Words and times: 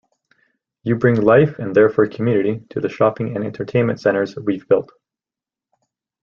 You 0.81 0.95
bring 0.95 1.21
life 1.21 1.59
and 1.59 1.75
therefore 1.75 2.07
community 2.07 2.63
to 2.71 2.79
the 2.81 2.89
shopping 2.89 3.35
and 3.35 3.45
entertainment 3.45 3.99
centers 3.99 4.35
we've 4.35 4.67
built. 4.67 4.91